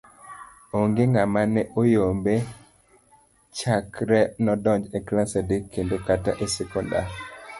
Onge 0.77 1.03
ng'ama 1.13 1.41
ne 1.53 1.61
oyombe 1.79 2.35
chakre 3.57 4.21
nodonj 4.43 4.83
e 4.97 4.99
klas 5.07 5.31
adek 5.39 5.63
kendo 5.73 5.95
kata 6.07 6.31
e 6.43 6.45
sekondar. 6.55 7.07